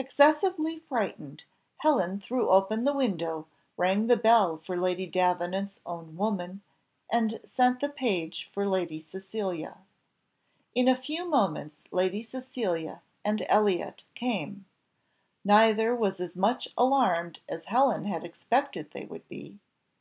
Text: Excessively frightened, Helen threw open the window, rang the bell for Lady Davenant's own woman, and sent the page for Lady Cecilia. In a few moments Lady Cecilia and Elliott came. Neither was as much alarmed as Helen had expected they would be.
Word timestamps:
Excessively 0.00 0.80
frightened, 0.80 1.44
Helen 1.76 2.18
threw 2.18 2.48
open 2.48 2.82
the 2.82 2.92
window, 2.92 3.46
rang 3.76 4.08
the 4.08 4.16
bell 4.16 4.56
for 4.56 4.76
Lady 4.76 5.06
Davenant's 5.06 5.78
own 5.86 6.16
woman, 6.16 6.62
and 7.08 7.38
sent 7.44 7.78
the 7.78 7.88
page 7.88 8.50
for 8.52 8.66
Lady 8.66 9.00
Cecilia. 9.00 9.76
In 10.74 10.88
a 10.88 11.00
few 11.00 11.24
moments 11.24 11.76
Lady 11.92 12.24
Cecilia 12.24 13.00
and 13.24 13.46
Elliott 13.48 14.06
came. 14.16 14.64
Neither 15.44 15.94
was 15.94 16.18
as 16.18 16.34
much 16.34 16.66
alarmed 16.76 17.38
as 17.48 17.66
Helen 17.66 18.06
had 18.06 18.24
expected 18.24 18.90
they 18.90 19.04
would 19.04 19.28
be. 19.28 19.60